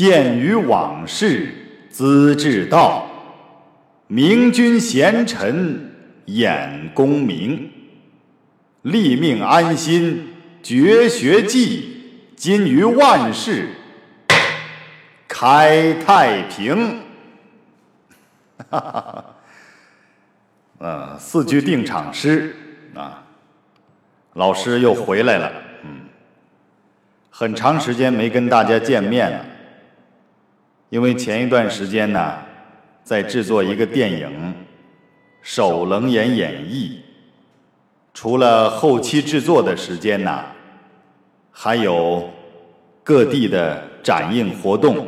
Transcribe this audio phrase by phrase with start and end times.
[0.00, 1.52] 鉴于往事
[1.90, 3.06] 资治道，
[4.06, 5.92] 明君贤臣
[6.24, 7.70] 掩功名。
[8.80, 10.28] 立命安心
[10.62, 13.68] 绝学技，今于万世
[15.28, 17.02] 开太平。
[18.70, 19.24] 哈哈哈。
[20.78, 22.56] 呃，四句定场诗
[22.94, 23.22] 啊，
[24.32, 25.52] 老师又回来了。
[25.84, 26.06] 嗯，
[27.28, 29.44] 很长时间没跟大家见面了，
[30.90, 32.36] 因为前一段时间呢，
[33.04, 34.28] 在制作一个电影
[35.40, 36.88] 《首楞严演绎》，
[38.12, 40.44] 除了后期制作的时间呢，
[41.52, 42.28] 还有
[43.04, 45.06] 各地的展映活动，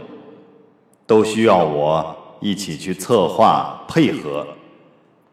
[1.05, 4.47] 都需要我一起去策划配合。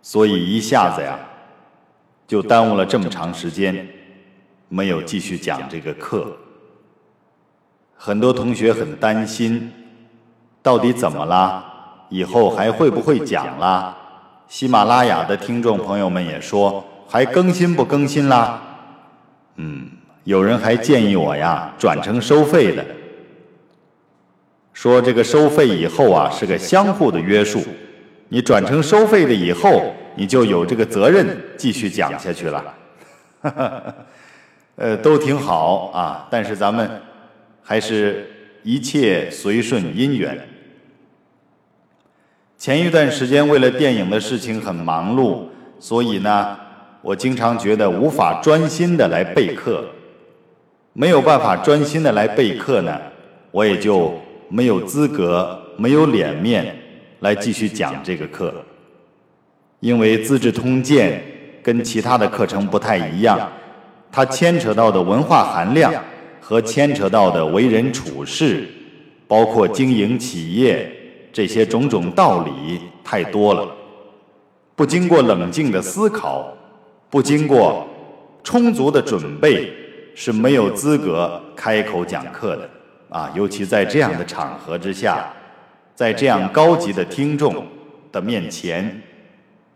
[0.01, 1.19] 所以一下子呀，
[2.27, 3.87] 就耽误了这么长时间，
[4.67, 6.35] 没有继续讲这个课。
[7.95, 9.71] 很多同学很担心，
[10.61, 11.63] 到底怎么啦？
[12.09, 13.95] 以后还会不会讲啦？
[14.47, 18.59] 喜马拉雅的听众朋友们也说，还更新不更新啦？
[19.57, 19.89] 嗯，
[20.23, 22.83] 有人还建议我呀，转成收费的，
[24.73, 27.61] 说这个收费以后啊，是个相互的约束。
[28.29, 32.63] 你转成收费的以后，你就有这个责任继续讲下去了，
[34.77, 36.27] 呃，都挺好啊。
[36.31, 36.89] 但是咱们
[37.61, 40.39] 还是一切随顺因缘。
[42.57, 45.43] 前一段时间为了电影的事情很忙碌，
[45.79, 46.57] 所以呢，
[47.01, 49.85] 我经常觉得无法专心的来备课，
[50.93, 52.99] 没有办法专心的来备课呢，
[53.51, 56.75] 我也就没有资格，没有脸面。
[57.21, 58.63] 来继续讲这个课，
[59.81, 61.21] 因为《资治通鉴》
[61.61, 63.37] 跟其他的课程不太一样，
[64.09, 65.93] 它牵扯到的文化含量
[66.49, 68.67] 和牵扯到的为人处事，
[69.27, 70.91] 包括经营企业
[71.31, 73.67] 这些种种道理太多了，
[74.75, 76.51] 不经过冷静的思考，
[77.07, 77.87] 不经过
[78.43, 79.71] 充足的准备，
[80.15, 82.67] 是没有资格开口讲课的
[83.09, 83.31] 啊！
[83.35, 85.31] 尤其在这样的场合之下。
[85.93, 87.63] 在这样高级的听众
[88.11, 88.99] 的面前，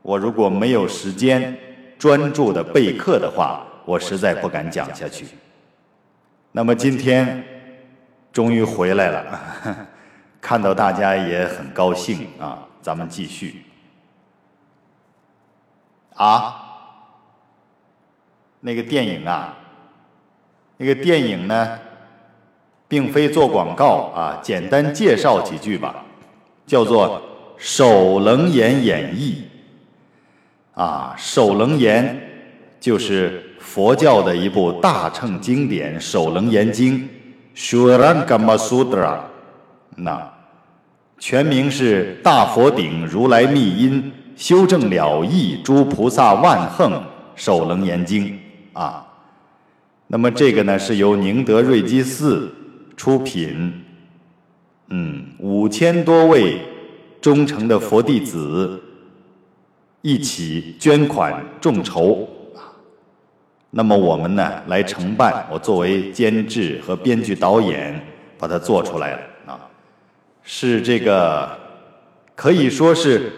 [0.02, 1.56] 我如果没有时间
[2.00, 5.26] 专注的备课的话，我实在不敢讲下去。
[6.56, 7.44] 那么今天
[8.32, 9.40] 终于回来了，
[10.40, 12.60] 看到大家也很高兴啊！
[12.80, 13.64] 咱们继续。
[16.16, 16.56] 啊，
[18.60, 19.58] 那个电影啊，
[20.78, 21.80] 那个电影呢，
[22.88, 26.06] 并非做广告啊，简单介绍几句吧。
[26.66, 27.20] 叫做
[27.58, 29.50] 《首楞严演义》
[30.80, 32.16] 啊，《首楞严》
[32.80, 37.00] 就是佛教的一部大乘经典，《首楞严经》
[37.56, 39.18] （Shurangama Sutra）。
[39.96, 40.32] 那
[41.18, 47.02] 全名是《大佛顶如来密因修正了义诸菩萨万恒
[47.36, 48.28] 首楞严经》
[48.80, 49.08] 啊。
[50.08, 52.54] 那么这个呢，是由宁德瑞基寺
[52.98, 53.82] 出品。
[54.90, 56.60] 嗯，五千多位
[57.22, 58.80] 忠诚的佛弟子
[60.02, 62.28] 一起捐款众筹
[63.76, 68.00] 那么我们呢来承办，我作为监制和编剧导演
[68.38, 69.60] 把它做出来了啊，
[70.44, 71.50] 是这个
[72.36, 73.32] 可以说是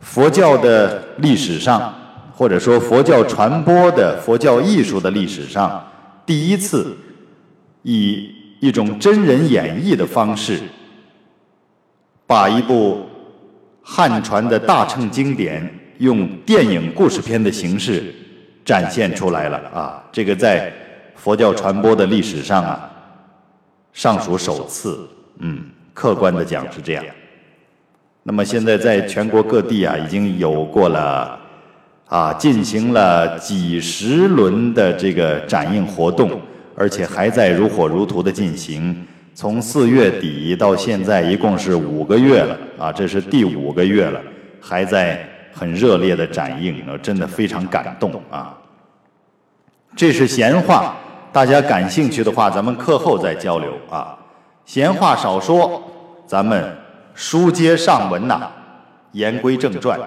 [0.00, 1.94] 佛教的历史上，
[2.32, 5.86] 或者说佛教传播的佛教艺术的历史上
[6.24, 6.96] 第一次
[7.82, 8.32] 以。
[8.58, 10.58] 一种真人演绎的方式，
[12.26, 13.06] 把一部
[13.82, 18.14] 汉传的大乘经典用电影故事片的形式
[18.66, 20.04] 展现出来了啊！
[20.12, 20.70] 这个在
[21.14, 22.90] 佛教传播的历史上啊，
[23.92, 25.08] 尚属首次。
[25.38, 27.04] 嗯，客观的讲是这样。
[28.24, 31.38] 那么现在在全国各地啊，已经有过了
[32.06, 36.38] 啊，进行了几十轮的这个展映活动。
[36.78, 38.94] 而且还在如火如荼的进行，
[39.34, 44.20] 从四月底到现在一共是五个月了啊，这是第五个月了，
[44.60, 45.26] 还在
[45.58, 48.54] 很热烈的展映，真的非常感动啊。
[49.96, 50.94] 这是闲话，
[51.32, 54.14] 大家感兴趣的话，咱们课后再交流啊。
[54.66, 55.82] 闲话少说，
[56.26, 56.76] 咱们
[57.14, 58.50] 书接上文呐，
[59.12, 59.98] 言归正传。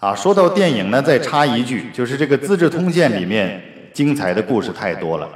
[0.00, 3.62] 啊，说到电影呢，再插一句，就是这个《资治通鉴》里面
[3.92, 5.28] 精彩的故事太多了。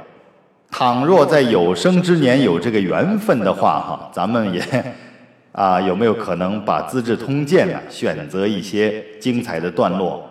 [0.71, 4.61] 倘若在有生之年有这个缘分的话，哈，咱们也
[5.53, 10.27] 啊，有没有可能把《资治通鉴》呢，选择一些精彩的段落，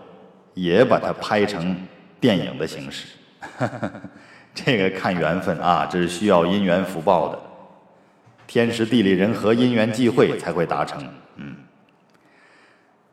[0.55, 1.77] 也把它拍成
[2.21, 3.07] 电影的形式？
[4.53, 7.39] 这个看缘分啊，这是需要因缘福报的，
[8.47, 11.03] 天时地利人和，因缘际会才会达成。
[11.37, 11.55] 嗯，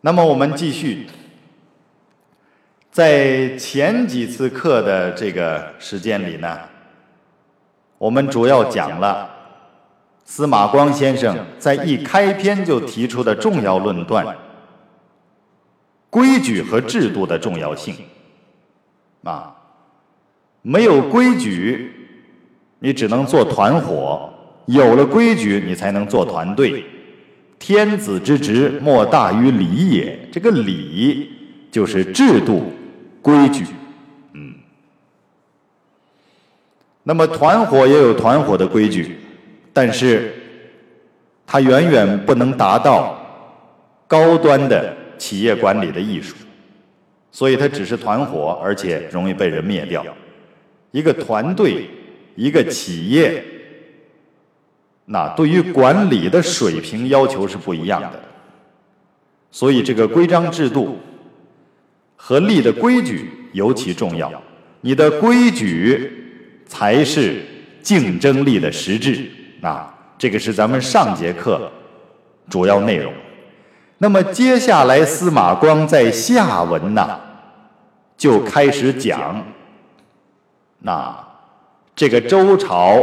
[0.02, 1.08] 那么我们继续，
[2.92, 6.60] 在前几次课的这个时间里呢，
[8.00, 9.30] 我们主要讲了
[10.31, 14.24] 司马光先生在一开篇就提出的重要论断：
[16.08, 17.96] 规矩和制度的重要性。
[19.24, 19.56] 啊。
[20.62, 21.92] 没有规矩，
[22.78, 24.30] 你只能做团伙；
[24.68, 26.86] 有了规矩，你才能做团队。
[27.58, 30.30] 天子之职，莫大于礼也。
[30.31, 31.31] 这个礼
[31.72, 32.72] 就是制度、
[33.24, 33.66] 规矩。
[34.34, 34.54] 嗯。
[37.02, 39.18] 那么团伙也有团伙的规矩，
[39.71, 40.33] 但是
[41.45, 43.19] 它远远不能达到
[44.07, 46.36] 高端的企业管理的艺术，
[47.31, 50.06] 所以它只是团伙，而且容易被人灭掉。
[50.92, 51.88] 一个团队，
[52.36, 53.44] 一个企业，
[55.06, 58.19] 那对于管理的水平要求是不一样的。
[59.51, 61.00] 所以，这个规章制度
[62.16, 64.31] 和立的规矩尤其重要。
[64.81, 66.12] 你的规矩
[66.66, 67.42] 才是
[67.81, 69.30] 竞争力的实质。
[69.62, 71.70] 啊，这个是咱们上节课
[72.50, 73.14] 主要内容。
[73.98, 77.20] 那么，接下来司马光在下文呢，
[78.18, 79.44] 就开始讲。
[80.80, 81.14] 那
[81.94, 82.98] 这个周朝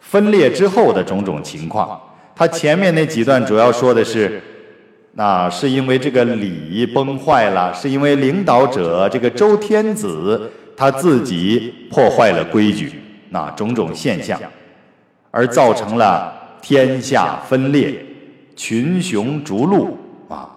[0.00, 2.00] 分裂之后的种种情况，
[2.34, 4.42] 他前面那几段主要说的是，
[5.12, 13.00] 那是因为这个礼崩坏了，是因为领导者这个周天子他自己破坏了规矩，
[13.30, 14.40] 那种种现象，
[15.36, 16.32] 而造成了
[16.62, 17.92] 天下分裂，
[18.54, 19.98] 群雄逐鹿
[20.28, 20.48] 啊，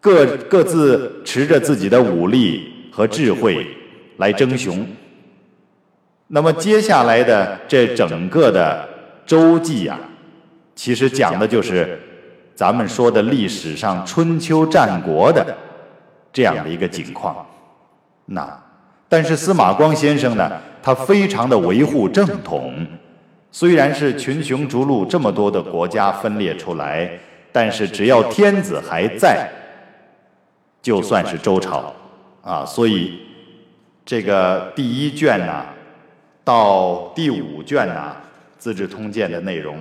[0.00, 3.64] 各各自持着自己的武力和智慧
[4.16, 4.84] 来争雄。
[6.26, 8.88] 那么接下来的这整个的
[9.24, 9.96] 周记啊，
[10.74, 12.00] 其实讲的就是
[12.56, 15.56] 咱们说的历史上春秋战国的
[16.32, 17.46] 这样的一个景况。
[18.24, 18.60] 那
[19.08, 20.50] 但是司马光先生呢，
[20.82, 22.84] 他非常的维护正统，
[23.52, 27.08] 虽然是群雄逐鹿，这么多的国家分裂出来，
[27.52, 29.48] 但是只要天子还在，
[30.82, 31.94] 就算是周朝
[32.42, 32.66] 啊。
[32.66, 33.20] 所以
[34.04, 35.66] 这个第一卷呢。
[36.44, 38.16] 到第五卷呐，
[38.58, 39.76] 《资治通鉴》的内容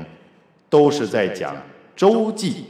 [0.70, 1.56] 都是在讲
[1.96, 2.68] 周记，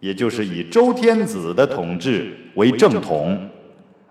[0.00, 3.48] 也就是以周天子的统治为正统，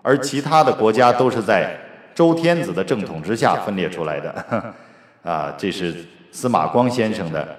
[0.00, 1.78] 而其他的国家都是在
[2.14, 4.74] 周天子的正统之下分裂出来的。
[5.22, 5.94] 啊，这是
[6.32, 7.56] 司马光先生的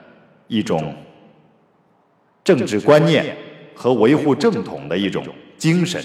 [0.47, 0.95] 一种
[2.43, 3.37] 政治观念
[3.75, 5.23] 和维护正统的一种
[5.57, 6.03] 精神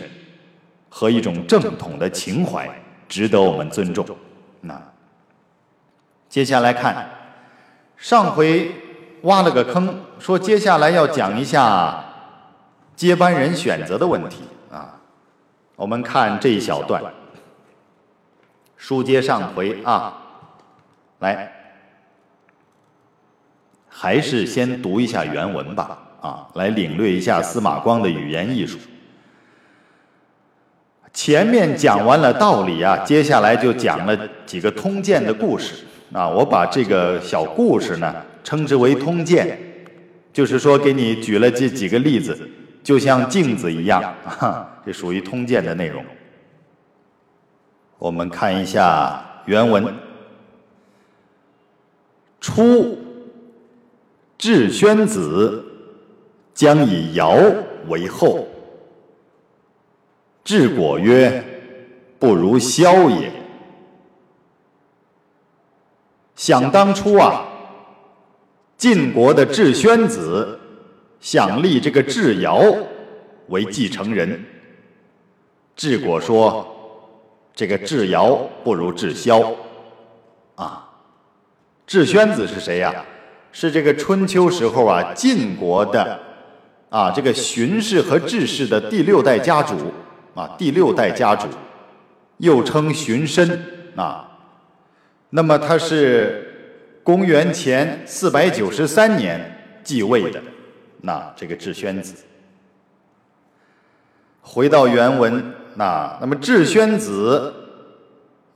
[0.88, 2.68] 和一种正统的情怀，
[3.08, 4.04] 值得我们尊重。
[4.60, 4.80] 那。
[6.28, 7.08] 接下来看，
[7.96, 8.70] 上回
[9.22, 12.04] 挖了个坑，说接下来要讲一下
[12.94, 15.00] 接班人选择的问题啊。
[15.76, 17.02] 我们看这一小段，
[18.76, 20.20] 书接上回啊，
[21.20, 21.55] 来，
[23.98, 28.78] 还是先读一下原文吧啊，来领略一下司马光的语言艺术。
[31.14, 34.14] 前面讲完了道理啊，接下来就讲了
[34.44, 35.82] 几个通鉴的故事。
[36.12, 39.58] 啊，我把这个小故事呢称之为通鉴，
[40.30, 42.38] 就是说给你举了这几个例子，
[42.84, 46.04] 就像镜子一样，啊这属于通鉴的内容。
[47.98, 49.92] 我们看一下原文：
[52.42, 52.98] 初，
[54.38, 55.64] 智宣子
[56.54, 57.38] 将以尧
[57.88, 58.46] 为后，
[60.44, 61.42] 治果曰
[62.18, 63.32] ：“不如萧也。”
[66.36, 67.46] 想当初啊，
[68.76, 70.60] 晋国的智宣子
[71.18, 72.62] 想立这个智尧
[73.48, 74.44] 为继承人，
[75.74, 77.10] 智果说
[77.56, 79.50] ：“这个智尧不如智萧。”
[80.56, 80.86] 啊，
[81.86, 83.04] 智宣子是谁呀？
[83.58, 86.20] 是这个春秋时候啊晋国的
[86.90, 89.94] 啊这个荀氏和智氏的第六代家主
[90.34, 91.48] 啊第六代家主，
[92.36, 93.58] 又称荀申
[93.96, 94.28] 啊。
[95.30, 100.42] 那么他是公元前四百九十三年继位的，
[101.00, 102.14] 那这个智宣子。
[104.42, 107.65] 回到原文，那那么智宣子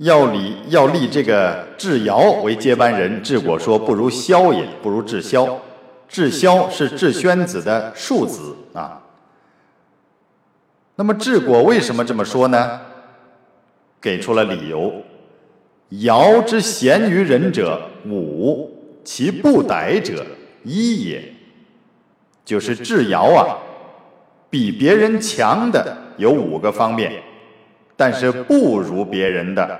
[0.00, 5.61] 要立要立这个智尧为接班人，智果说不如萧也，不如智萧。
[6.09, 9.02] 智萧是智宣子的庶子啊。
[10.97, 12.80] 那么智果为什么这么说呢？
[14.00, 14.90] 给出了理由。
[15.90, 18.71] 尧之贤于人者五，
[19.04, 20.25] 其不逮者
[20.64, 21.23] 一也。
[22.42, 23.59] 就是智尧啊，
[24.49, 27.23] 比别人强的有五个方面，
[27.97, 29.78] 但是不如别人的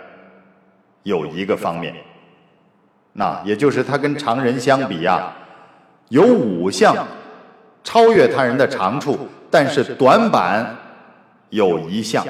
[1.03, 1.95] 有一个方面。
[3.13, 5.33] 那也就是他跟常人相比呀，
[6.11, 7.07] 有五项
[7.83, 10.77] 超越他人的长处，但是短板
[11.51, 12.25] 有一项。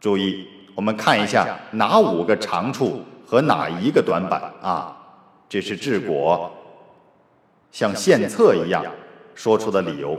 [0.00, 4.96] 注意，我们看一下哪五个长处和哪一个短板啊？
[5.48, 6.50] 这是治国
[7.70, 8.82] 像献策一样
[9.34, 10.18] 说出的理由。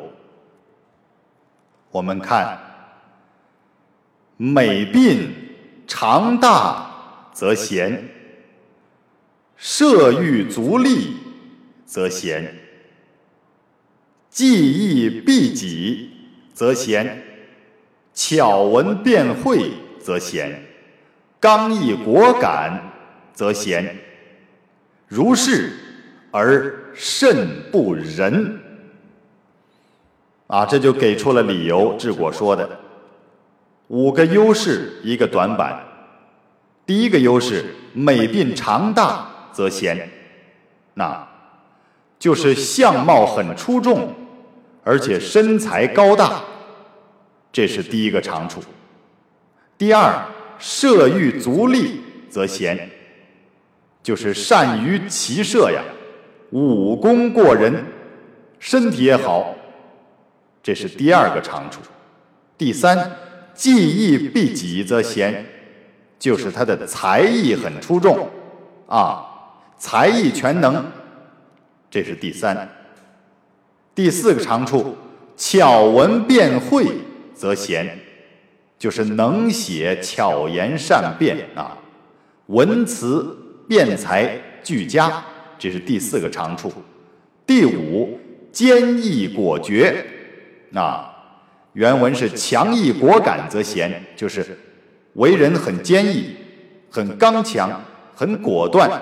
[1.90, 2.58] 我们看，
[4.38, 5.28] 美鬓
[5.88, 6.86] 长大
[7.34, 8.10] 则贤。
[9.56, 11.16] 射御足利，
[11.86, 12.44] 则贤；
[14.30, 16.12] 技艺必己，
[16.54, 17.06] 则贤；
[18.14, 19.72] 巧文辩会，
[20.02, 20.52] 则贤；
[21.40, 22.92] 刚毅果敢，
[23.34, 23.98] 则贤。
[25.08, 25.72] 如是
[26.32, 28.60] 而甚不仁。
[30.48, 31.96] 啊，这就给出了理由。
[31.98, 32.80] 治国说的
[33.88, 35.82] 五个优势，一个短板。
[36.86, 39.30] 第一个优势，美鬓长大。
[39.54, 40.10] 则贤，
[40.96, 41.28] 那
[42.18, 44.12] 就是相貌很出众，
[44.84, 46.42] 而且身材高大，
[47.52, 48.64] 这是第一个长处。
[49.78, 50.26] 第二，
[50.58, 52.90] 射御足利则贤，
[54.02, 55.84] 就是善于骑射呀，
[56.50, 57.86] 武功过人，
[58.58, 59.54] 身体也好，
[60.64, 61.80] 这是第二个长处。
[62.58, 63.12] 第三，
[63.54, 65.46] 技艺必己则贤，
[66.24, 68.30] 就是他的才艺很出众，
[68.88, 69.26] 啊。
[69.78, 70.86] 才艺全能，
[71.92, 72.70] 这是第三。
[73.94, 74.96] 第四个长处，
[75.36, 76.86] 巧文辩会
[77.34, 78.00] 则贤，
[78.80, 81.78] 就是能写巧言善辩啊，
[82.46, 83.38] 文辞
[83.68, 85.22] 辩才俱佳，
[85.60, 86.72] 这是第四个长处。
[87.46, 88.18] 第五，
[88.54, 90.06] 坚毅果决，
[90.74, 91.14] 啊，
[91.74, 94.58] 原文是强毅果敢则贤，就是
[95.14, 96.36] 为人很坚毅、
[96.90, 97.82] 很刚强、
[98.16, 99.02] 很果断。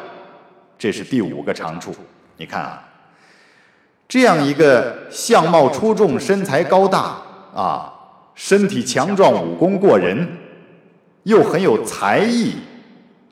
[0.78, 1.94] 这是第五个长处，
[2.38, 2.84] 你看啊，
[4.08, 7.22] 这样一个相貌出众、身材高大
[7.54, 7.94] 啊、
[8.34, 10.28] 身体强壮、武功过人，
[11.24, 12.56] 又很有才艺，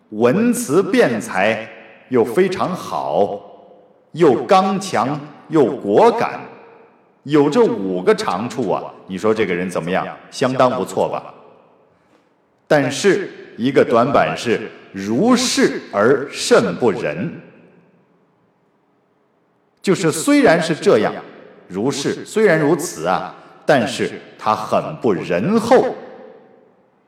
[0.10, 1.68] 文辞辩才
[2.10, 3.40] 又非常好，
[4.12, 6.40] 又刚强又果敢，
[7.24, 10.08] 有这五个长处啊，你说这个人怎么样？
[10.30, 11.34] 相当不错吧？
[12.70, 14.72] 但是一个短板是。
[14.92, 17.40] 如是而甚不仁，
[19.84, 21.14] 就是虽然是这样，
[21.68, 23.36] 如是虽然如此啊，
[23.68, 25.96] 但是他很不仁厚，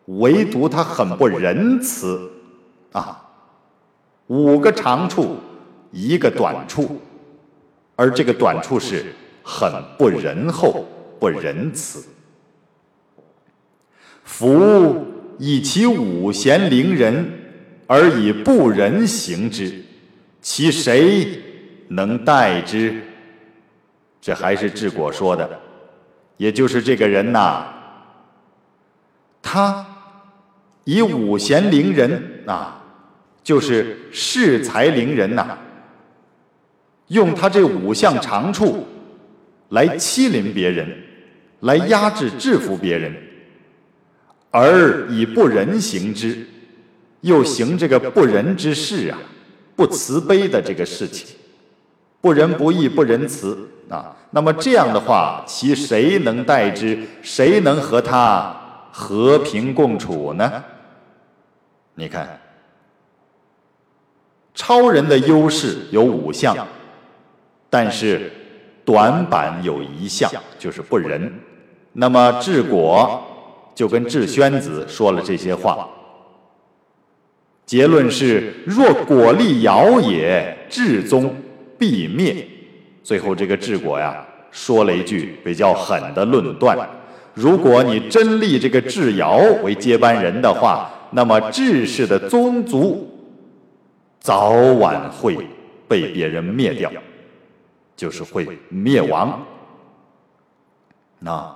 [0.06, 2.32] 唯独他很不仁慈
[2.92, 3.32] 啊。
[4.28, 5.38] 五个长处，
[5.90, 7.02] 一个短处，
[7.96, 9.06] 而这个短处是
[9.42, 10.86] 很不仁厚、
[11.20, 12.08] 不仁慈。
[14.24, 15.04] 夫
[15.38, 17.38] 以其五贤凌人。
[17.88, 19.70] 而以不仁行之，
[20.42, 21.28] 其谁
[21.90, 22.96] 能待之？
[24.22, 25.60] 这还是治国说的，
[26.38, 27.66] 也就是这个人呐，
[29.42, 29.86] 他
[30.86, 32.82] 以五贤凌人啊，
[33.44, 35.58] 就是恃才凌人呐，
[37.08, 38.88] 用他这五项长处
[39.68, 40.88] 来欺凌别人，
[41.60, 43.14] 来压制制服别人，
[44.52, 46.48] 而以不仁行之。
[47.22, 49.20] 又行这个不仁之事啊，
[49.76, 51.38] 不慈悲的这个事情，
[52.20, 54.18] 不仁不义不仁慈啊。
[54.32, 56.98] 那么这样的话，其谁能代之？
[57.22, 60.64] 谁能和他和平共处呢？
[61.94, 62.42] 你看，
[64.56, 66.58] 超人的优势有五项，
[67.70, 68.32] 但是
[68.84, 70.28] 短板有一项，
[70.58, 71.32] 就是不仁。
[71.94, 73.22] 那么治国
[73.74, 75.88] 就跟智宣子说了这些话。
[77.66, 81.36] 结论是：若果立尧也，至宗
[81.78, 82.48] 必灭。
[83.04, 86.78] 最后这个治国呀，说了一句比较狠的论断：
[87.34, 93.10] 如果你真立这个智尧为接班人的话，那么智氏的宗族
[94.20, 95.38] 早晚会
[95.88, 96.92] 被别人灭掉，
[97.96, 99.42] 就是会灭亡。
[101.20, 101.56] 那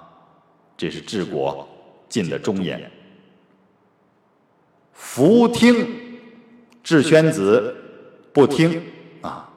[0.77, 1.67] 这是治国
[2.15, 2.89] 进的忠言。
[4.93, 6.03] 福听。
[6.87, 7.75] 智宣子
[8.31, 8.79] 不听
[9.19, 9.49] 啊，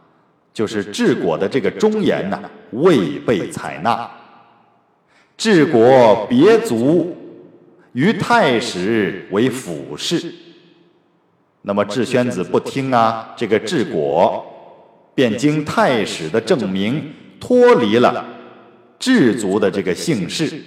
[0.54, 4.10] 就是治国的这个忠言呐，未被采纳。
[5.36, 7.14] 治国别族
[7.92, 10.32] 于太史为辅事，
[11.60, 14.42] 那么智宣子不听啊，这个治国
[15.14, 18.24] 便经太史的证明，脱离了
[18.98, 20.62] 治族的这个姓氏，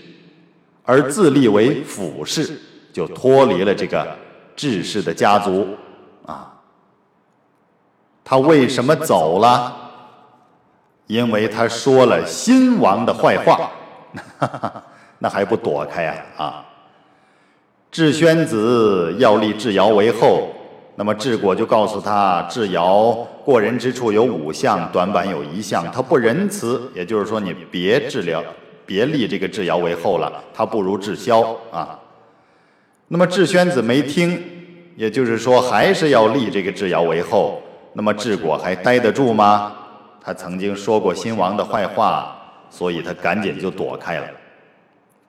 [0.92, 2.60] 而自立为府氏，
[2.92, 4.06] 就脱离了这个
[4.58, 5.66] 治氏的家族
[6.26, 6.52] 啊。
[8.26, 9.78] 他为什么走了？
[11.08, 13.72] 因为他说了新王的坏话，
[15.20, 16.16] 那还不躲开呀？
[16.36, 16.66] 啊！
[17.90, 20.50] 智宣子要立智瑶为后，
[20.98, 23.14] 那么智果就告诉他，智瑶
[23.46, 28.44] 过人之处有五项，短板有一项，他不仁慈，也就是说你别治疗，
[28.92, 31.98] 别立这个智瑶为后了，他不如智萧啊。
[33.08, 34.38] 那么智宣子没听，
[34.98, 37.62] 也就是说还是要立这个智瑶为后，
[37.94, 39.72] 那么智果还待得住吗？
[40.22, 42.36] 他曾经说过新王的坏话，
[42.70, 44.28] 所以他赶紧就躲开了。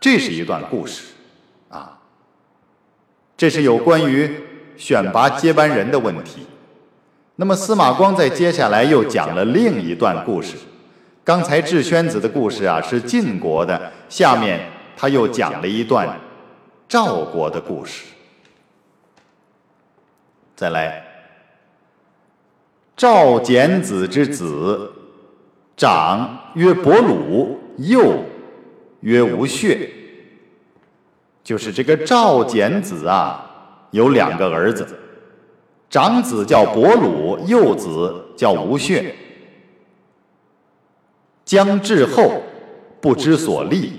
[0.01, 1.13] 这是一段故事，
[1.69, 1.97] 啊。
[3.37, 4.29] 这是有关于
[4.77, 6.45] 选拔接班人的问题。
[7.37, 10.57] 那么司马光在接下来又讲了另一段故事。
[11.25, 16.19] 刚才智宣子的故事啊是晋国的，下面他又讲了一段
[16.89, 18.07] 赵国的故事。
[20.57, 21.05] 再来，
[22.97, 24.93] 赵简子之子，
[25.77, 28.25] 长曰伯鲁，幼
[29.01, 29.89] 曰吴穴。
[31.45, 33.49] 就是这个赵简子啊，
[33.93, 34.87] 有两个儿子，
[35.89, 39.15] 长子叫伯鲁，幼子叫吴穴。
[41.53, 42.43] 将至后，
[42.99, 43.93] 不知所立，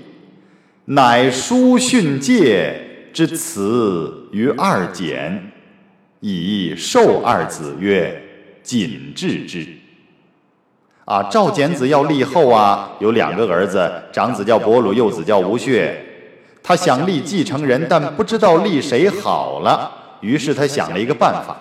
[0.86, 2.74] 乃书训诫
[3.12, 5.52] 之辞于二简，
[6.18, 8.20] 以授二子曰
[8.64, 9.64] ：“谨治之。”
[11.06, 15.96] 啊，赵简子要立后啊，有两个儿子，长子叫伯鲁，幼子叫吴穴。
[16.60, 20.16] 他想立继承人，但不知道立谁好了。
[20.22, 21.56] 于是他想了一个办法，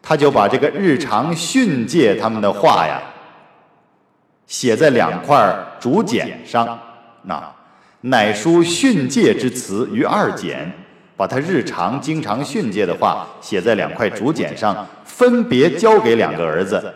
[0.00, 3.02] 他就把这个日常训诫他们的话呀，
[4.50, 6.76] 写在两块竹简上。
[7.22, 7.40] 那
[8.00, 10.70] 乃书训诫之词于二简，
[11.16, 16.92] 把他日常经常训诫的话写在两块竹简上，分别交给两个儿子，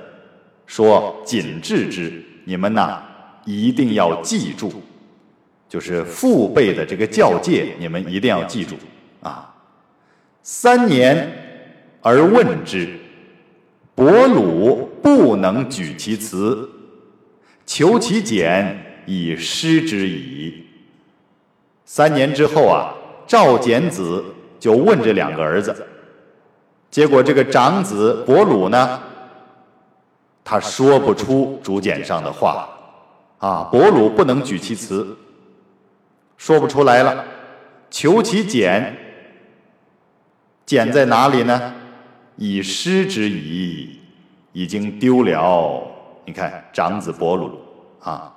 [0.67, 3.01] 说：“谨治之，你们呐
[3.45, 4.83] 一定要记住。”
[5.69, 8.75] 就是父辈的这个教诫，你们一定要记住
[9.23, 9.55] 啊！
[10.43, 11.31] 三年
[12.01, 12.89] 而问之，
[13.95, 16.69] 伯鲁不能举其辞，
[17.67, 20.67] 求其简以失之矣。
[21.85, 22.95] 三年之后啊，
[23.27, 24.25] 赵简子
[24.59, 25.87] 就问这两个儿子，
[26.91, 29.03] 结果这个长子伯鲁呢，
[30.43, 32.69] 他说不出竹简上的话
[33.39, 35.17] 啊，伯鲁不能举其词。
[36.37, 37.25] 说不出来了，
[37.91, 38.97] 求其简，
[40.67, 41.75] 简在哪里呢？
[42.37, 44.01] 以失之矣，
[44.53, 45.94] 已经丢了。
[46.25, 47.59] 你看长子伯鲁
[48.01, 48.33] 啊，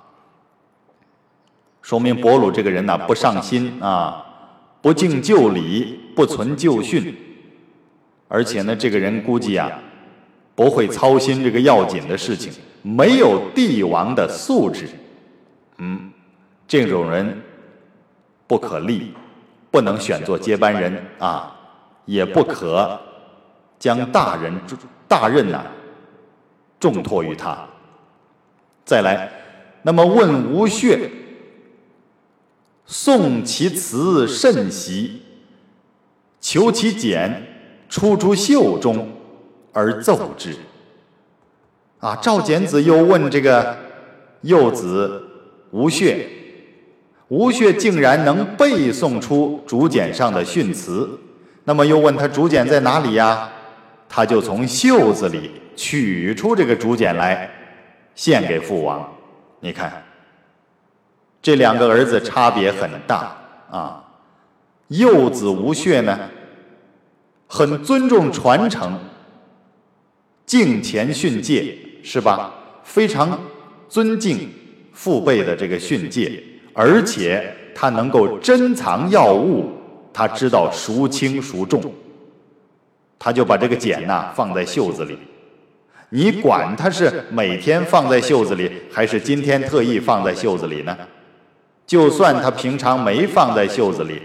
[1.82, 4.24] 说明伯鲁这个人呢不上心啊，
[4.80, 7.16] 不敬旧礼，不存旧训，
[8.28, 9.70] 而且呢这个人估计啊
[10.54, 14.88] 不会操心这个要紧的事情，没有帝王的素质。
[15.78, 16.12] 嗯，
[16.66, 17.42] 这种人。
[18.48, 19.12] 不可立，
[19.70, 21.54] 不能选做接班人啊，
[22.06, 22.98] 也不可
[23.78, 24.58] 将大人
[25.06, 25.66] 大任呐
[26.80, 27.58] 重托于他。
[28.88, 29.30] 再来，
[29.82, 31.10] 那么问吴穴，
[32.88, 35.20] 诵其词甚习，
[36.40, 37.42] 求其简，
[37.90, 39.10] 出诸袖中
[39.74, 40.56] 而奏之。
[41.98, 43.76] 啊，赵简子又问这个
[44.40, 45.22] 幼子
[45.70, 46.26] 吴穴。
[47.28, 51.10] 吴穴竟然能背诵出竹简上的训词，
[51.64, 53.50] 那么又问他竹简在哪里呀？
[54.08, 57.50] 他就从袖子里取出这个竹简来，
[58.18, 59.08] 献给父王。
[59.60, 60.02] 你看，
[61.40, 63.36] 这两个儿子差别很大
[63.70, 64.04] 啊。
[64.88, 66.18] 幼子吴穴呢，
[67.46, 68.98] 很尊重传承，
[70.44, 72.52] 敬前训诫，是吧？
[72.82, 73.38] 非常
[73.88, 74.50] 尊敬
[74.92, 76.42] 父辈的这个训诫。
[76.74, 79.70] 而且他能够珍藏药物，
[80.12, 81.80] 他知道孰轻孰重，
[83.16, 85.16] 他就把这个茧呐放在袖子里。
[86.10, 90.96] 你管他是每天放在袖子里，还是今天特意放在袖子里呢？
[91.86, 94.22] 就算他平常没放在袖子里，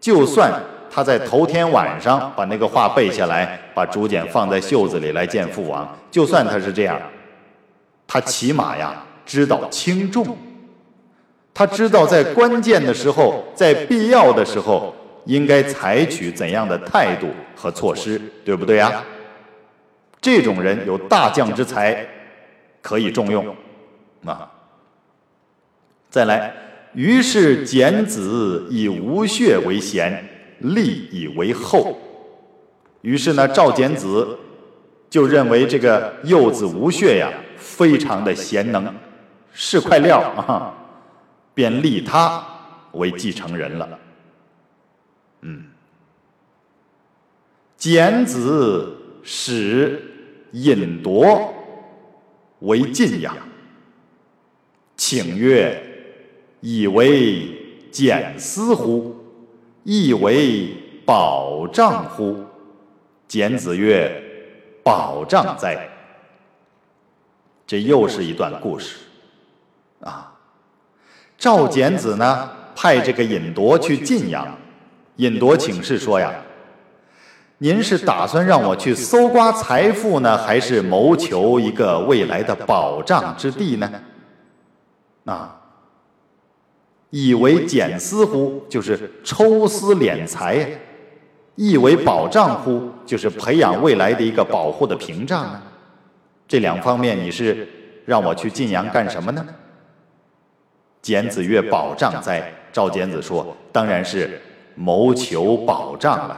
[0.00, 0.52] 就算
[0.90, 7.00] 他在头天晚上把那个话背下来，把竹简放在袖子里来见父王，就算他是这样，
[8.06, 10.36] 他起码呀知道轻重。
[11.52, 14.92] 他知道在关键的时候，在必要的时候，
[15.26, 19.02] 应该采取怎样的态度和措施，对不对呀？
[20.24, 22.08] 这种人有大将之才，
[22.80, 23.54] 可以重用
[24.24, 24.50] 啊。
[26.08, 26.54] 再来，
[26.94, 30.26] 于是简子以吴穴为贤，
[30.60, 31.98] 立以为后。
[33.02, 34.38] 于是呢，赵简子
[35.10, 38.94] 就认为这个幼子吴穴呀，非常的贤能，
[39.52, 40.72] 是块料啊，
[41.52, 42.42] 便立他
[42.92, 43.98] 为继承人了。
[45.42, 45.64] 嗯，
[47.76, 50.13] 简子使
[50.54, 51.52] 尹铎
[52.60, 53.36] 为晋阳，
[54.96, 55.82] 请曰
[56.62, 59.16] ：“以为简思乎？
[59.82, 60.68] 亦为
[61.04, 62.44] 保障乎？”
[63.26, 64.22] 简子曰
[64.84, 65.88] ：“保障哉！”
[67.66, 68.98] 这又是一段故事
[70.02, 70.32] 啊。
[71.36, 74.56] 赵简子呢，派这个尹铎去晋阳。
[75.16, 76.32] 尹铎请示说：“呀，
[77.64, 83.90] 您是打算让我去搜刮财富呢，还是谋求一个未来的保障之地呢？”
[85.24, 85.62] 啊，
[87.08, 90.58] 以为俭私乎，就是抽丝敛财；
[91.54, 95.58] 意为保障乎，就是培养未来的一个保护的屏障。
[96.46, 97.66] 这两方面，你是
[98.04, 99.42] 让我去晋阳干什么呢？
[101.00, 104.38] 简子曰：“保障哉。”赵简子说：“当然是。”
[104.76, 106.36] 谋求保障了，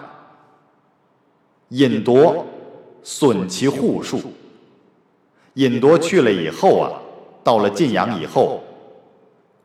[1.69, 2.47] 引夺
[3.03, 4.21] 损其户数。
[5.55, 6.93] 引夺去了以后啊，
[7.43, 8.63] 到了晋阳以后，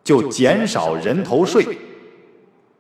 [0.04, 1.66] 就减少人头税，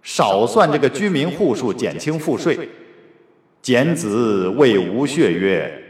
[0.01, 2.69] 少算这个居民户数，减轻赋税。
[3.61, 5.83] 简子谓吴穴曰：“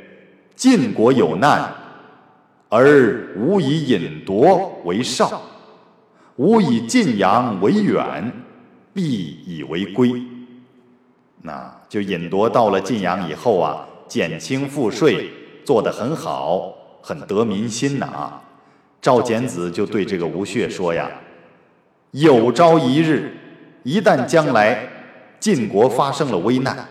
[0.55, 1.73] 晋国有难，
[2.69, 5.41] 而吾以引夺为少，
[6.35, 8.31] 吾以晋阳为远。”
[8.93, 10.21] 必以为归，
[11.43, 15.29] 那就尹铎到了晋阳以后啊，减轻赋税
[15.65, 18.41] 做得很好，很得民心呐啊！
[19.01, 21.11] 赵简子就对这个吴穴说呀
[22.11, 23.33] ：“有朝一日，
[23.83, 24.87] 一旦将来
[25.37, 26.87] 晋国发生了危难，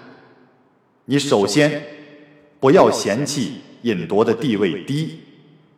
[1.07, 1.83] 你首先
[2.61, 5.19] 不要嫌弃尹铎的地位低，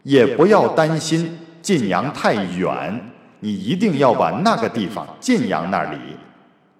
[0.02, 3.08] 也不要担心晋阳太远。”
[3.38, 5.98] 你一定要把那个地方晋阳那里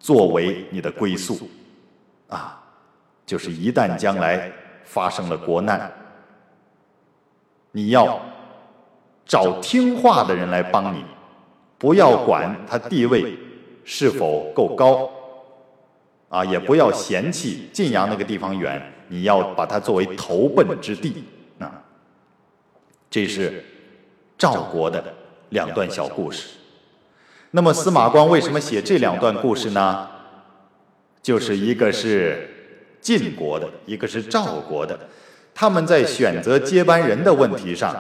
[0.01, 1.49] 作为你的归宿，
[2.33, 2.61] 啊，
[3.27, 4.51] 就是一旦将来
[4.85, 5.93] 发生了国难，
[7.71, 8.21] 你要
[9.27, 11.05] 找听话的人来帮你，
[11.79, 13.39] 不要管他地位
[13.85, 15.11] 是否够高，
[16.29, 21.25] 啊，也不要嫌弃晋阳那个地方远，你要把它作为投奔之地，
[21.59, 21.71] 啊，
[23.11, 23.65] 这是
[24.39, 25.03] 赵国的。
[25.53, 26.49] 两段小故事。
[27.51, 30.09] 那么司马光为什么写这两段故事呢？
[31.23, 32.51] 就是一个是
[33.01, 34.99] 晋国的，一个是赵国的，
[35.55, 37.95] 他们在选择接班人的问题上，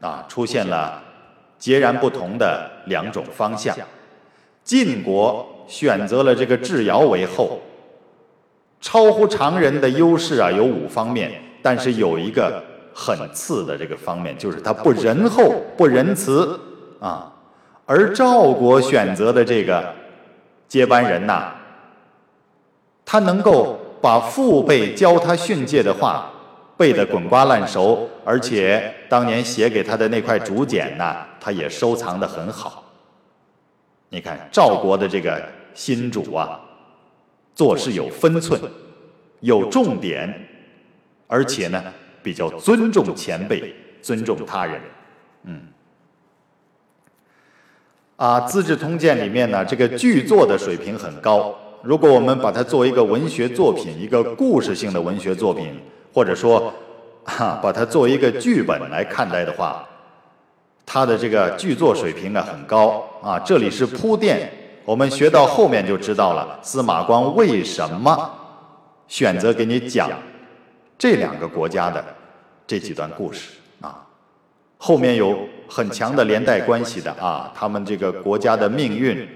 [0.00, 1.02] 啊，出现了
[1.58, 3.76] 截然不同的两种方向。
[4.62, 7.60] 晋国选择了这个智瑶为后，
[8.80, 12.62] 超乎常人的优势啊，有五方面，但是有一个
[12.94, 16.60] 很次的这个方面，就是他不仁厚、不仁慈。
[17.00, 17.32] 啊，
[17.84, 19.92] 而赵国选择的这个
[20.68, 21.52] 接班人呐，
[23.12, 26.32] 他能够把父辈教他训诫的话
[26.78, 32.82] 背得滚瓜烂熟，而且当年写给他的那块竹简呢，他也收藏得很好。
[34.08, 36.58] 你看赵国的这个新主啊，
[37.54, 38.58] 做事有分寸，
[39.40, 40.48] 有重点，
[41.26, 41.84] 而且呢
[42.22, 44.80] 比较尊重前辈，尊重他人，
[45.44, 45.60] 嗯。
[48.16, 51.54] 啊，《资治通鉴》里面呢，这个剧作的水平很高。
[51.82, 55.74] 如果我们把它作为一个文学作品，一个故事性的文学作品，
[56.14, 56.72] 或者说，
[57.24, 59.84] 哈，把它作为一个剧本来看待的话，
[60.86, 63.04] 它的这个剧作水平呢很高。
[63.20, 64.48] 啊，这里是铺垫，
[64.84, 68.30] 我们学到后面就知道了司马光为什么
[69.08, 70.08] 选择给你讲
[70.96, 72.04] 这两个国家的
[72.64, 74.06] 这几段故事啊。
[74.78, 75.36] 后面有
[75.68, 79.28] 很强的连带关系的啊，他们这个国家的命运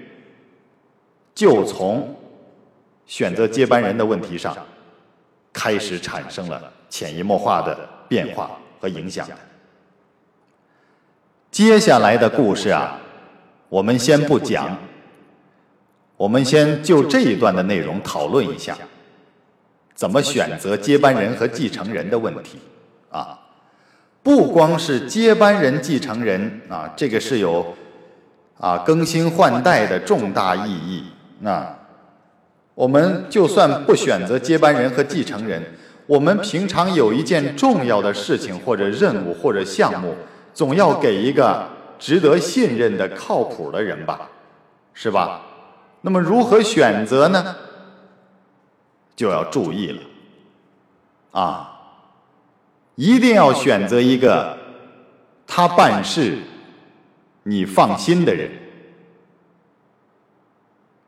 [1.35, 2.15] 就从
[3.07, 4.55] 选择接班人的问题上
[5.51, 7.75] 开始产生了潜移默化的
[8.07, 9.27] 变化和影响。
[11.49, 12.99] 接下来的故事啊，
[13.69, 14.77] 我们先不讲，
[16.17, 18.77] 我们先就这一段的内容讨论一下，
[19.95, 22.59] 怎么选择接班人和继承人的问题
[23.09, 23.39] 啊。
[24.21, 27.73] 不光是接班人、继承人啊，这个是有
[28.59, 31.05] 啊更新换代的重大意义。
[31.39, 31.73] 那
[32.77, 35.59] 我们就算不选择接班人和继承人，
[36.05, 40.13] 我们平常有一件重要的事情或者任务或者项目，
[40.53, 44.29] 总要给一个值得信任的、靠谱的人吧，
[44.93, 45.41] 是吧？
[46.01, 47.55] 那么如何选择呢？
[49.15, 50.01] 就要注意了，
[51.31, 51.79] 啊，
[52.93, 54.55] 一定要选择一个
[55.47, 56.37] 他办事
[57.41, 58.51] 你放心的人。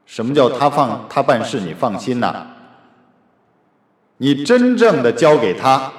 [0.09, 2.47] 什么叫他放他办事你放心呐？
[4.17, 5.93] 你真正的交给他，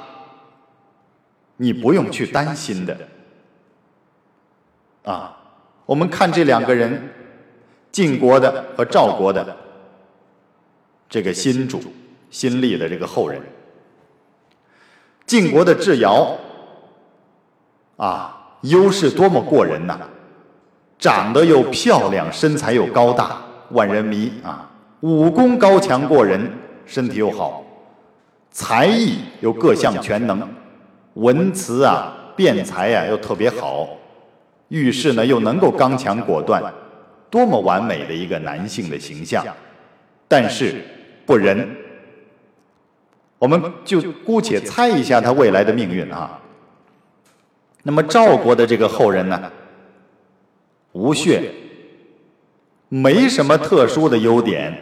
[1.59, 2.99] 你不用去担心的。
[5.05, 5.39] 啊，
[5.87, 7.09] 我们看这两个人，
[7.93, 9.57] 晋国的和赵国的
[11.09, 11.81] 这个新主。
[12.31, 13.41] 新立的这个后人，
[15.27, 16.37] 晋国的智瑶，
[17.97, 19.99] 啊，优势多么过人呐！
[20.97, 24.71] 长得又漂亮，身材又高大，万人迷啊！
[25.01, 26.51] 武功高强过人，
[26.85, 27.65] 身体又好，
[28.51, 30.47] 才艺又各项全能，
[31.15, 33.89] 文辞啊、辩才呀又特别好，
[34.69, 36.63] 遇事呢又能够刚强果断，
[37.31, 39.45] 多么完美的一个男性的形象！
[40.29, 40.83] 但是
[41.25, 41.69] 不仁。
[43.39, 46.39] 我们就姑且猜一下他未来的命运啊。
[47.85, 49.51] 那么赵国的这个后人呢，
[50.93, 51.51] 吴穴
[52.91, 54.77] 没什么特殊的优点，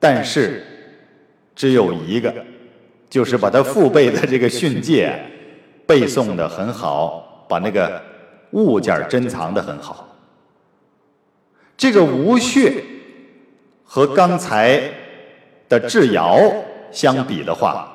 [0.00, 0.64] 但是
[1.54, 2.34] 只有一个，
[3.10, 5.12] 就是把他父辈的这个训诫
[5.86, 8.02] 背诵的很好，把那个
[8.52, 10.08] 物件珍藏的很好。
[11.76, 12.82] 这个吴穴
[13.84, 14.80] 和刚才
[15.68, 16.40] 的智瑶。
[16.92, 17.92] 相比的话，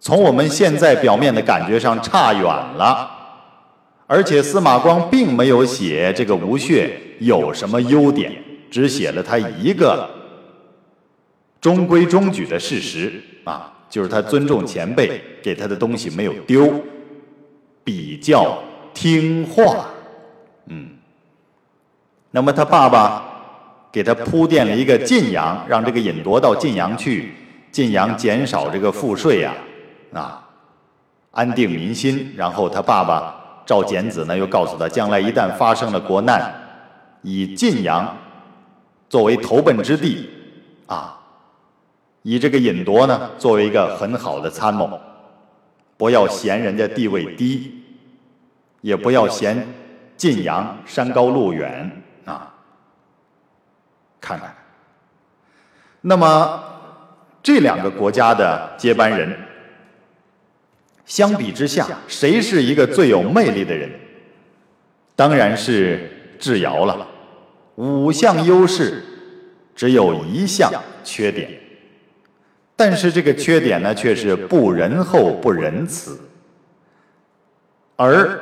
[0.00, 3.21] 从我们现在表面的感觉上差远了，
[4.12, 8.30] 而且司马光并没有写这个吴穴有什么优点，
[8.70, 10.06] 只写了他一个
[11.62, 13.10] 中规中矩的事实
[13.44, 16.70] 啊，就是他尊重前辈，给他的东西没有丢，
[17.82, 19.86] 比较听话，
[20.66, 20.90] 嗯。
[22.32, 23.24] 那么他爸爸
[23.90, 27.32] 给他铺垫了一个晋阳，让这个尹铎到晋阳去。
[27.70, 29.54] 晋阳减少这个赋税呀，
[30.12, 30.46] 啊，
[31.30, 32.34] 安定民心。
[32.36, 33.41] 然后他爸爸
[33.72, 36.52] 赵简子呢，又告诉他，将来一旦发生了国难，
[37.22, 38.14] 以晋阳
[39.08, 40.28] 作为投奔之地，
[40.84, 41.18] 啊，
[42.20, 45.00] 以这个尹铎呢作为一个很好的参谋，
[45.96, 47.82] 不要嫌人家地位低，
[48.82, 49.66] 也不要嫌
[50.18, 51.90] 晋阳山高路远
[52.26, 52.52] 啊。
[54.20, 54.54] 看看，
[56.02, 56.68] 那么。
[57.44, 59.36] 这两个国家的接班人，
[61.04, 63.90] 相比之下，谁是一个最有魅力的人？
[65.16, 67.06] 当然是智瑶了。
[67.76, 69.02] 五项优势，
[69.74, 70.72] 只有一项
[71.04, 71.50] 缺点。
[72.76, 76.18] 但是这个缺点呢，却是不仁厚、不仁慈。
[77.96, 78.40] 而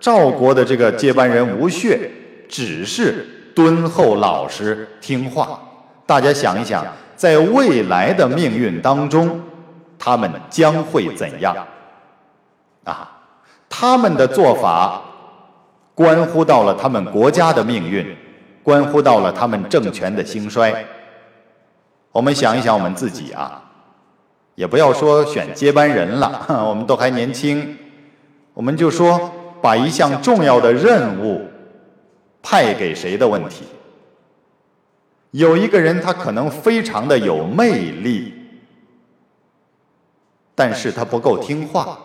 [0.00, 2.10] 赵国的这个接班人吴穴，
[2.48, 5.60] 只是敦厚老实、听话。
[6.06, 6.86] 大家想一想。
[7.16, 9.40] 在未来的命运当中，
[9.98, 11.56] 他们将会怎样？
[13.78, 15.02] 他们的做法
[15.94, 18.16] 关乎到了他们国家的命运，
[18.62, 20.82] 关乎到了他们政权的兴衰。
[22.10, 23.62] 我们想一想我们自己啊，
[24.54, 27.76] 也不要说选接班人了， 我们都还年轻，
[28.54, 31.46] 我们就说把一项重要的任务
[32.42, 33.66] 派给谁的问题。
[35.32, 38.32] 有一个人，他可能非常的有魅力，
[40.54, 41.98] 但是他不够听话，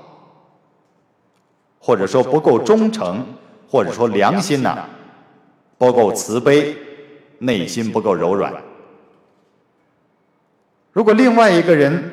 [1.81, 3.25] 或者说不够忠诚，
[3.67, 4.87] 或者说良心呐
[5.77, 6.73] 不够慈悲，
[7.39, 8.53] 内心不够柔软。
[10.93, 12.03] 如果另外一个人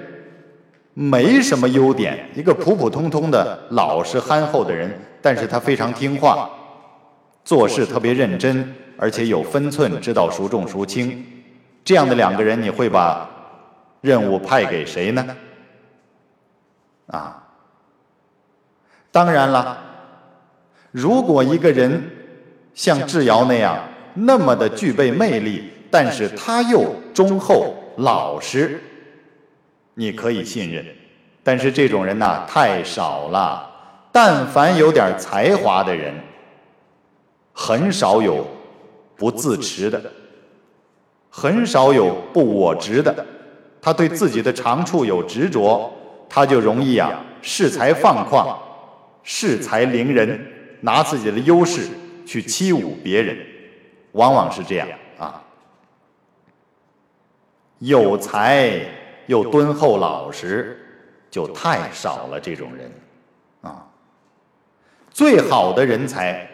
[0.94, 6.50] 没什么优点，一个普普通通的老实憨厚的人，但是他非常听话，
[7.44, 8.74] 做事特别认真。
[9.00, 11.24] 而且有分寸，知道孰重孰轻，
[11.84, 13.30] 这样的两个人，你会把
[14.00, 15.36] 任务派给谁呢？
[17.06, 17.37] 啊，
[19.10, 19.78] 当然了，
[20.90, 22.02] 如果一个人
[22.74, 23.78] 像智瑶那样
[24.14, 28.80] 那么的具备魅力，但是他又忠厚老实，
[29.94, 30.84] 你可以信任。
[31.42, 33.68] 但是这种人呐，太少了。
[34.12, 36.14] 但凡有点才华的人，
[37.52, 38.46] 很少有。
[39.20, 40.00] 不自持的，
[41.28, 43.26] 很少有不我执的。
[43.82, 45.92] 他对自己的长处有执着，
[46.28, 48.54] 他就容易啊恃才放旷，
[49.28, 50.40] 恃才凌人，
[50.80, 51.86] 拿自己的优势
[52.24, 53.36] 去欺侮别人，
[54.12, 54.88] 往往是这样
[55.18, 55.44] 啊。
[57.80, 58.80] 有才
[59.26, 60.80] 又敦厚老实，
[61.30, 62.40] 就太少了。
[62.40, 62.90] 这种人，
[63.60, 63.86] 啊，
[65.10, 66.48] 最好的人才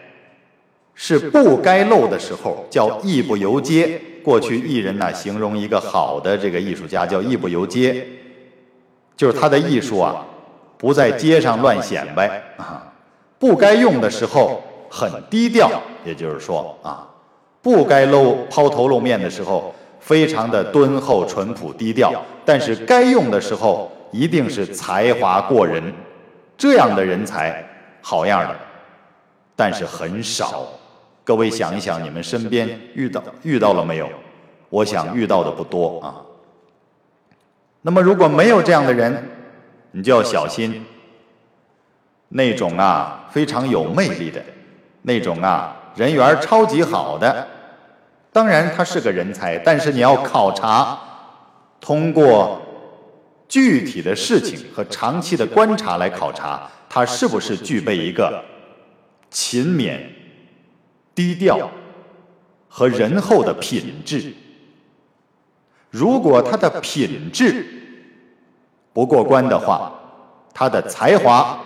[0.95, 4.01] 是不该露的时候叫艺不游街。
[4.25, 8.05] 过去艺人呢形容一个好的这个艺术家叫艺不游街，
[9.17, 10.27] 就是他的艺术啊
[10.85, 12.93] 不在街上乱显摆啊，
[13.39, 15.71] 不该用的时候很低调，
[16.05, 17.09] 也就是说啊，
[17.63, 19.75] 不该露抛头露面的时候。
[20.01, 22.13] 非常的敦厚、淳朴、低调，
[22.45, 25.83] 但是该用的时候一定是才华过人，
[26.59, 27.67] 这样的人才
[28.03, 28.55] 好样的，
[29.57, 30.67] 但是很少。
[31.25, 34.07] 各位想一想，你们身边遇到遇到了没有？
[34.69, 36.21] 我想遇到的不多啊。
[37.81, 39.27] 那么如果没有这样的人，
[39.95, 40.85] 你就要小心。
[42.29, 44.43] 那种啊非常有魅力的，
[45.03, 47.47] 那种啊人缘超级好的。
[48.33, 50.99] 当然，他是个人才，但是你要考察，
[51.81, 52.61] 通过
[53.47, 58.43] 具体的事情和长期的观察来考察，他是不是具备一个
[59.31, 60.01] 勤勉、
[61.15, 61.71] 低调
[62.69, 64.33] 和仁厚的品质。
[65.91, 67.65] 如果他的品质
[68.95, 69.93] 不过关的话，
[70.55, 71.59] 他的才华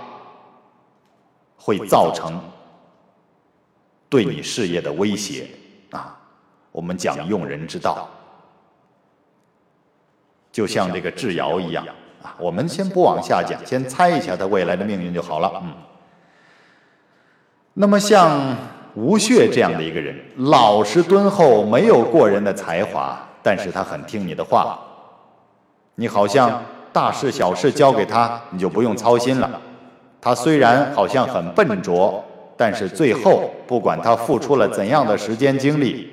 [1.56, 2.40] 会造成
[4.08, 5.46] 对你事业的威胁
[5.90, 6.18] 啊。
[6.72, 8.08] 我们讲用人之道，
[10.50, 11.86] 就像这个智瑶一样
[12.22, 12.34] 啊。
[12.38, 15.52] 我们先不往下讲，先猜一下他未来的命运就好了。
[15.62, 15.72] 嗯。
[17.74, 18.56] 那么像
[18.94, 24.78] 吴穴这样的一个人，老实敦厚，没有过人的才华，但是他很听你的话。
[25.94, 26.62] 你好像
[26.98, 29.48] 大事小事交给他，你就不用操心了。
[30.20, 32.24] 他虽然好像很笨拙，
[32.56, 36.10] 但是最后不管他付出了怎样的时间精力。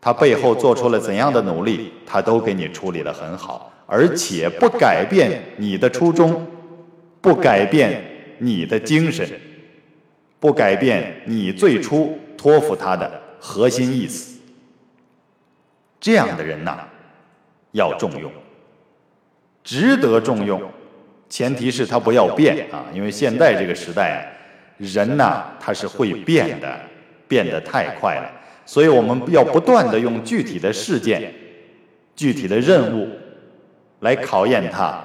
[0.00, 6.46] 他背后做出了怎样的努力，他都给你处理得很好，而且不改变你的初衷，
[7.20, 8.04] 不改变
[8.38, 9.28] 你的精神，
[10.38, 14.38] 不改变你最初托付他的核心意思。
[15.98, 16.78] 这样的人呐，
[17.72, 18.30] 要重用，
[19.64, 20.60] 值得重用，
[21.28, 24.20] 前提是他不要变啊，因为现在这个时代啊，
[24.78, 26.80] 人呐他是会变的，
[27.28, 28.30] 变得太快了。
[28.64, 31.32] 所以我们要不断的用具体的事件、
[32.14, 33.08] 具体的任务
[34.00, 35.02] 来考验他，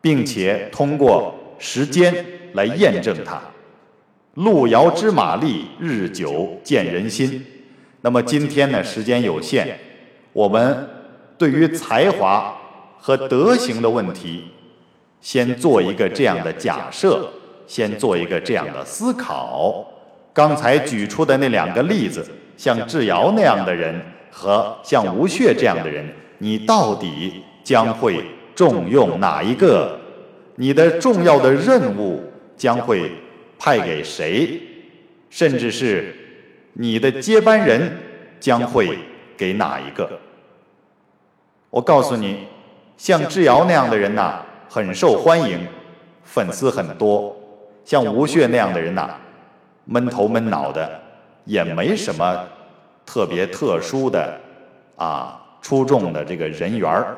[0.00, 2.24] 并且通过时间
[2.54, 3.40] 来验证他。
[4.34, 7.44] 路遥知马力，日久见人心。
[8.02, 9.76] 那么今天呢，时间有限，
[10.32, 10.88] 我们
[11.36, 12.56] 对于才华
[13.00, 14.44] 和德行的问题，
[15.20, 17.28] 先做一个这样的假设，
[17.66, 19.86] 先做一个这样的思考。
[20.32, 22.26] 刚才举出的那两个例子。
[22.58, 23.94] 像智瑶那样的人
[24.32, 26.04] 和像吴越这样的人，
[26.38, 28.20] 你到底将会
[28.52, 29.96] 重用哪一个？
[30.56, 32.20] 你的重要的任务
[32.56, 33.12] 将会
[33.60, 34.60] 派给谁？
[35.30, 36.12] 甚至是
[36.72, 37.96] 你的接班人
[38.40, 38.98] 将会
[39.36, 40.18] 给哪一个？
[41.70, 42.38] 我告诉你，
[42.98, 45.66] 像智瑶那样的人呐，很受欢迎，
[46.24, 47.34] 粉丝很多；
[47.86, 49.08] 像吴越那样的人呐，
[49.86, 51.00] 闷头闷脑的。
[51.44, 52.44] 也没什么
[53.06, 54.38] 特别特殊的
[54.96, 57.16] 啊出众的这个人缘儿，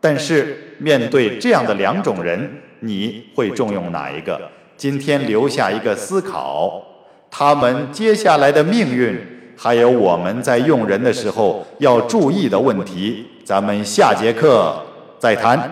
[0.00, 4.40] 但是面对这样的两种人，你会重用哪一个？
[4.78, 6.82] 今天留下一个思考，
[7.30, 9.20] 他们接下来的命运，
[9.58, 14.74] 还有我们在用人的时候要注意的问题，咱们下节课
[15.20, 15.70] 再谈。